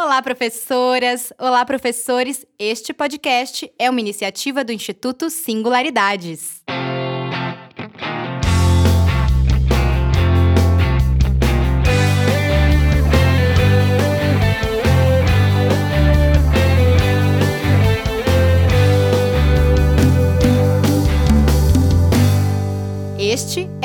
[0.00, 1.32] Olá, professoras!
[1.40, 2.46] Olá, professores!
[2.56, 6.62] Este podcast é uma iniciativa do Instituto Singularidades.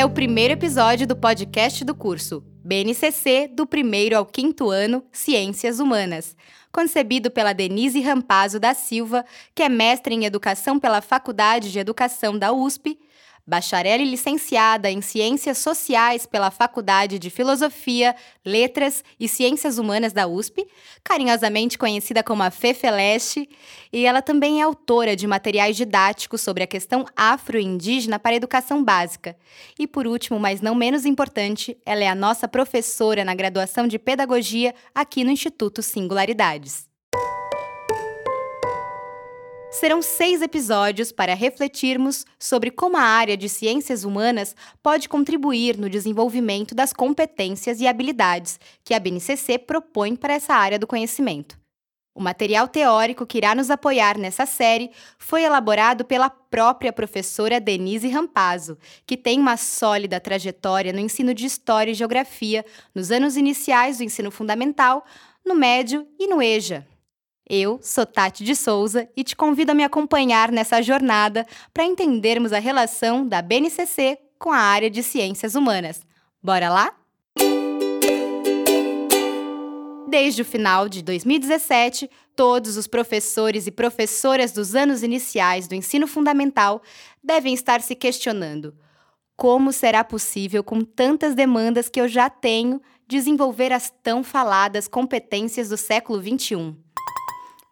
[0.04, 5.80] É o primeiro episódio do podcast do curso BNCC do primeiro ao quinto ano Ciências
[5.80, 6.36] Humanas,
[6.74, 9.24] concebido pela Denise Rampazzo da Silva,
[9.56, 13.00] que é mestre em Educação pela Faculdade de Educação da USP
[13.46, 20.28] bacharel e licenciada em Ciências Sociais pela Faculdade de Filosofia, Letras e Ciências Humanas da
[20.28, 20.66] USP,
[21.04, 23.50] carinhosamente conhecida como a Fefeleste,
[23.92, 28.83] e ela também é autora de materiais didáticos sobre a questão afro-indígena para a educação
[28.83, 29.36] básica.
[29.78, 34.00] E por último, mas não menos importante, ela é a nossa professora na graduação de
[34.00, 36.92] Pedagogia aqui no Instituto Singularidades.
[39.83, 45.89] Serão seis episódios para refletirmos sobre como a área de ciências humanas pode contribuir no
[45.89, 51.59] desenvolvimento das competências e habilidades que a BNCC propõe para essa área do conhecimento.
[52.16, 58.08] O material teórico que irá nos apoiar nessa série foi elaborado pela própria professora Denise
[58.08, 62.63] Rampazzo, que tem uma sólida trajetória no ensino de História e Geografia
[62.95, 65.05] nos anos iniciais do ensino fundamental,
[65.45, 66.88] no médio e no EJA.
[67.55, 72.51] Eu sou Tati de Souza e te convido a me acompanhar nessa jornada para entendermos
[72.51, 76.01] a relação da BNCC com a área de ciências humanas.
[76.41, 76.91] Bora lá?
[80.09, 86.07] Desde o final de 2017, todos os professores e professoras dos anos iniciais do ensino
[86.07, 86.81] fundamental
[87.23, 88.75] devem estar se questionando:
[89.37, 95.69] como será possível, com tantas demandas que eu já tenho, desenvolver as tão faladas competências
[95.69, 96.81] do século XXI?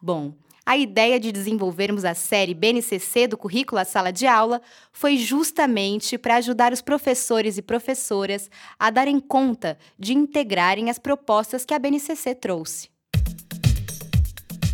[0.01, 0.33] Bom,
[0.65, 4.59] a ideia de desenvolvermos a série BNCC do currículo à sala de aula
[4.91, 8.49] foi justamente para ajudar os professores e professoras
[8.79, 12.89] a darem conta de integrarem as propostas que a BNCC trouxe.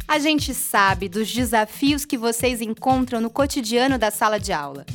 [0.07, 4.85] A gente sabe dos desafios que vocês encontram no cotidiano da sala de aula.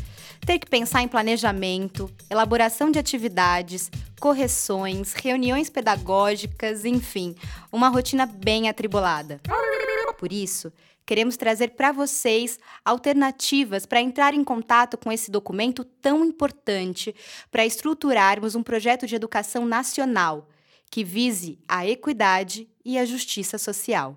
[0.46, 7.34] Ter que pensar em planejamento, elaboração de atividades, correções, reuniões pedagógicas, enfim,
[7.70, 9.40] uma rotina bem atribulada.
[10.22, 10.72] Por isso,
[11.04, 17.12] queremos trazer para vocês alternativas para entrar em contato com esse documento tão importante
[17.50, 20.48] para estruturarmos um projeto de educação nacional
[20.88, 24.16] que vise a equidade e a justiça social.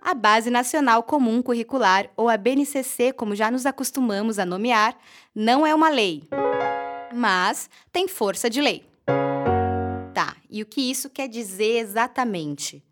[0.00, 4.96] A Base Nacional Comum Curricular, ou a BNCC, como já nos acostumamos a nomear,
[5.34, 6.28] não é uma lei,
[7.12, 8.89] mas tem força de lei.
[10.50, 12.82] E o que isso quer dizer exatamente?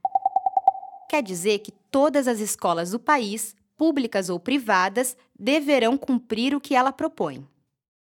[1.10, 6.76] Quer dizer que todas as escolas do país, públicas ou privadas, deverão cumprir o que
[6.76, 7.44] ela propõe.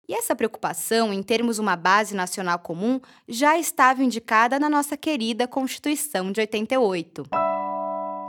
[0.09, 5.49] E essa preocupação em termos uma base nacional comum já estava indicada na nossa querida
[5.49, 7.25] Constituição de 88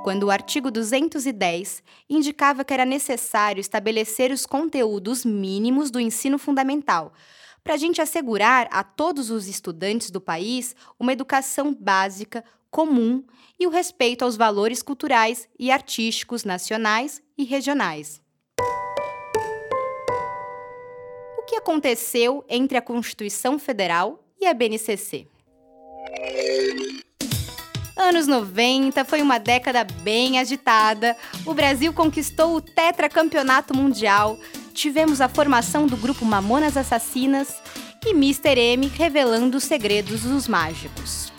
[0.02, 7.14] quando o artigo 210 indicava que era necessário estabelecer os conteúdos mínimos do ensino fundamental,
[7.64, 13.24] para a gente assegurar a todos os estudantes do país uma educação básica, comum
[13.60, 18.22] e o respeito aos valores culturais e artísticos nacionais e regionais.
[21.38, 25.28] O que aconteceu entre a Constituição Federal e a BNCC?
[27.96, 31.16] Anos 90 foi uma década bem agitada.
[31.46, 34.40] O Brasil conquistou o tetracampeonato mundial,
[34.74, 37.56] tivemos a formação do grupo Mamonas Assassinas
[38.06, 38.58] e Mr.
[38.58, 41.32] M revelando os segredos dos mágicos.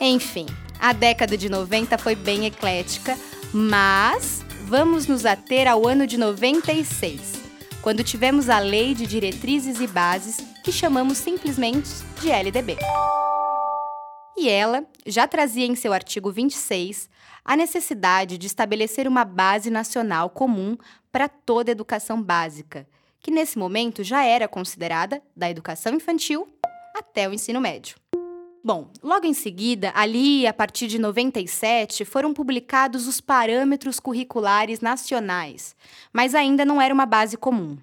[0.00, 0.46] Enfim,
[0.78, 3.16] a década de 90 foi bem eclética,
[3.52, 7.20] mas vamos nos ater ao ano de 96,
[7.82, 11.88] quando tivemos a Lei de Diretrizes e Bases, que chamamos simplesmente
[12.20, 12.76] de LDB.
[14.40, 17.10] E ela já trazia em seu artigo 26
[17.44, 20.76] a necessidade de estabelecer uma base nacional comum
[21.10, 22.86] para toda a educação básica,
[23.18, 26.46] que nesse momento já era considerada da educação infantil
[26.94, 27.96] até o ensino médio.
[28.62, 35.74] Bom, logo em seguida, ali a partir de 97, foram publicados os parâmetros curriculares nacionais,
[36.12, 37.76] mas ainda não era uma base comum.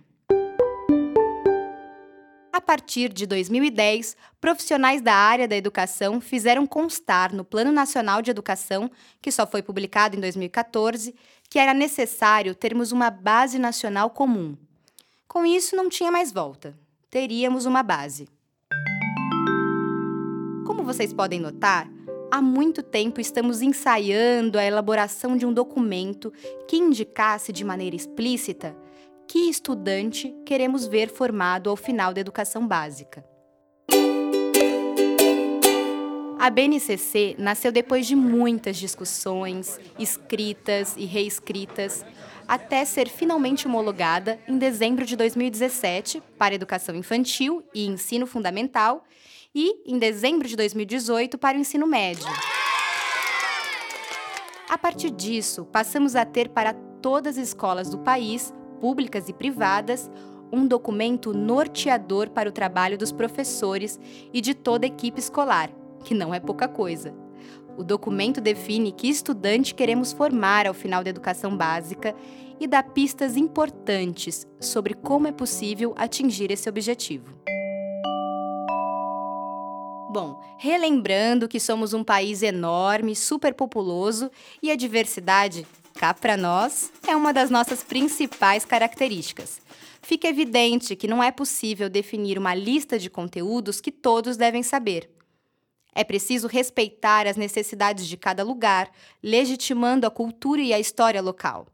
[2.55, 8.31] A partir de 2010, profissionais da área da educação fizeram constar no Plano Nacional de
[8.31, 8.89] Educação,
[9.21, 11.13] que só foi publicado em 2014,
[11.49, 14.55] que era necessário termos uma base nacional comum.
[15.27, 16.73] Com isso, não tinha mais volta.
[17.09, 18.25] Teríamos uma base.
[20.85, 21.89] vocês podem notar,
[22.31, 26.31] há muito tempo estamos ensaiando a elaboração de um documento
[26.69, 28.77] que indicasse de maneira explícita
[29.27, 33.25] que estudante queremos ver formado ao final da educação básica.
[36.45, 42.05] A BNCC nasceu depois de muitas discussões, escritas e reescritas,
[42.47, 49.03] até ser finalmente homologada em dezembro de 2017 para educação infantil e ensino fundamental
[49.55, 52.27] e em dezembro de 2018 para o ensino médio.
[54.69, 58.53] A partir disso, passamos a ter para todas as escolas do país,
[58.85, 60.11] públicas e privadas,
[60.53, 63.99] um documento norteador para o trabalho dos professores
[64.31, 65.71] e de toda a equipe escolar,
[66.03, 67.11] que não é pouca coisa.
[67.75, 72.15] O documento define que estudante queremos formar ao final da educação básica
[72.59, 77.33] e dá pistas importantes sobre como é possível atingir esse objetivo.
[80.11, 84.29] Bom, relembrando que somos um país enorme, superpopuloso
[84.61, 89.61] e a diversidade, cá para nós, é uma das nossas principais características.
[90.01, 95.09] Fica evidente que não é possível definir uma lista de conteúdos que todos devem saber.
[95.95, 98.91] É preciso respeitar as necessidades de cada lugar,
[99.23, 101.65] legitimando a cultura e a história local.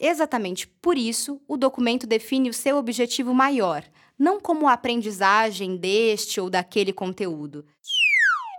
[0.00, 3.84] Exatamente por isso, o documento define o seu objetivo maior,
[4.18, 7.64] não como a aprendizagem deste ou daquele conteúdo,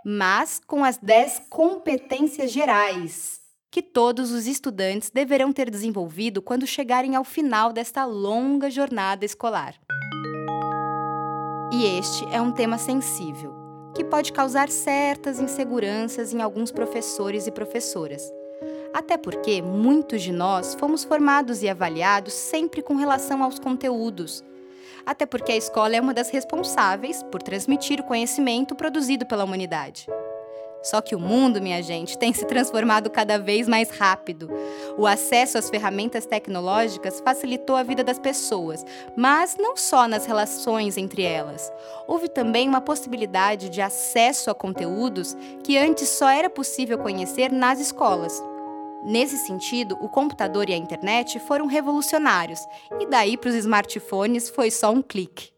[0.04, 3.45] mas com as 10 competências gerais
[3.76, 9.74] que todos os estudantes deverão ter desenvolvido quando chegarem ao final desta longa jornada escolar.
[11.70, 13.54] E este é um tema sensível,
[13.94, 18.22] que pode causar certas inseguranças em alguns professores e professoras.
[18.94, 24.42] Até porque muitos de nós fomos formados e avaliados sempre com relação aos conteúdos.
[25.04, 30.06] Até porque a escola é uma das responsáveis por transmitir o conhecimento produzido pela humanidade.
[30.86, 34.48] Só que o mundo, minha gente, tem se transformado cada vez mais rápido.
[34.96, 38.86] O acesso às ferramentas tecnológicas facilitou a vida das pessoas,
[39.16, 41.72] mas não só nas relações entre elas.
[42.06, 47.80] Houve também uma possibilidade de acesso a conteúdos que antes só era possível conhecer nas
[47.80, 48.40] escolas.
[49.04, 52.60] Nesse sentido, o computador e a internet foram revolucionários,
[53.00, 55.55] e daí para os smartphones foi só um clique.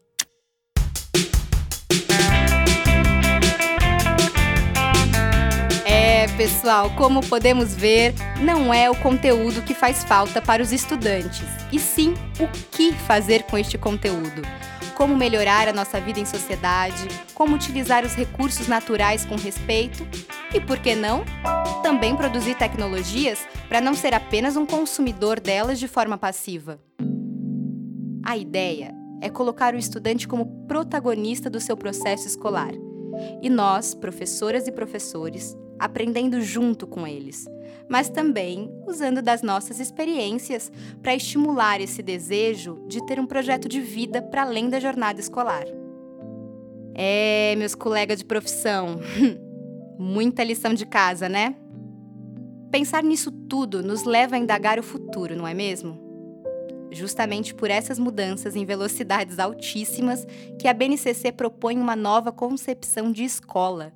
[6.39, 11.77] Pessoal, como podemos ver, não é o conteúdo que faz falta para os estudantes, e
[11.77, 14.41] sim o que fazer com este conteúdo.
[14.95, 20.07] Como melhorar a nossa vida em sociedade, como utilizar os recursos naturais com respeito
[20.53, 21.25] e, por que não,
[21.83, 26.79] também produzir tecnologias para não ser apenas um consumidor delas de forma passiva.
[28.23, 32.71] A ideia é colocar o estudante como protagonista do seu processo escolar.
[33.41, 37.47] E nós, professoras e professores, aprendendo junto com eles,
[37.87, 40.71] mas também usando das nossas experiências
[41.01, 45.65] para estimular esse desejo de ter um projeto de vida para além da jornada escolar.
[46.93, 48.99] É, meus colegas de profissão,
[49.97, 51.55] muita lição de casa, né?
[52.69, 55.97] Pensar nisso tudo nos leva a indagar o futuro, não é mesmo?
[56.91, 60.27] Justamente por essas mudanças em velocidades altíssimas
[60.59, 63.93] que a BNCC propõe uma nova concepção de escola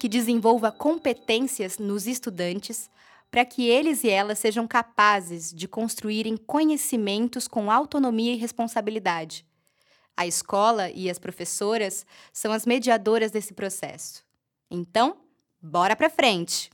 [0.00, 2.88] que desenvolva competências nos estudantes
[3.30, 9.44] para que eles e elas sejam capazes de construírem conhecimentos com autonomia e responsabilidade.
[10.16, 14.24] A escola e as professoras são as mediadoras desse processo.
[14.70, 15.18] Então,
[15.60, 16.70] bora para frente!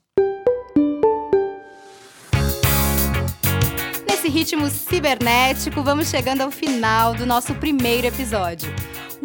[4.08, 8.72] Nesse ritmo cibernético, vamos chegando ao final do nosso primeiro episódio.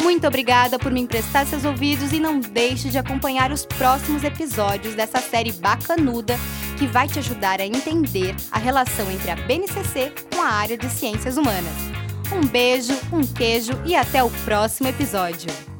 [0.01, 4.95] Muito obrigada por me emprestar seus ouvidos e não deixe de acompanhar os próximos episódios
[4.95, 6.35] dessa série bacanuda
[6.77, 10.89] que vai te ajudar a entender a relação entre a BNCC com a área de
[10.89, 11.73] ciências humanas.
[12.33, 15.70] Um beijo, um queijo e até o próximo episódio.